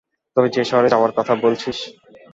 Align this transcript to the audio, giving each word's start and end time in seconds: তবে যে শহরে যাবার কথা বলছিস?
তবে 0.37 0.47
যে 0.55 0.63
শহরে 0.63 0.91
যাবার 0.93 1.11
কথা 1.17 1.33
বলছিস? 1.43 1.77